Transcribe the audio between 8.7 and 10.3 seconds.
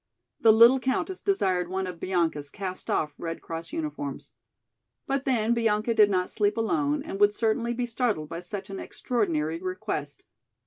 an extraordinary request.